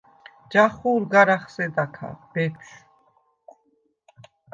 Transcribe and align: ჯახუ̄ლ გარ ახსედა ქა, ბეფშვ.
ჯახუ̄ლ 0.51 1.03
გარ 1.13 1.29
ახსედა 1.35 1.85
ქა, 1.95 2.09
ბეფშვ. 2.31 2.75